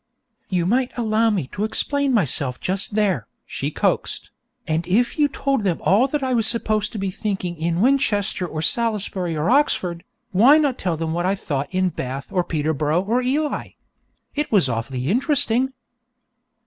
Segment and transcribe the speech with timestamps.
[0.49, 4.31] 'You might allow me to explain myself just there,' she coaxed;
[4.65, 8.47] 'and if you have told them all I was supposed to be thinking in Winchester
[8.47, 13.03] or Salisbury or Oxford, why not tell them what I thought in Bath or Peterborough
[13.03, 13.73] or Ely?
[14.33, 15.71] It was awfully interesting!'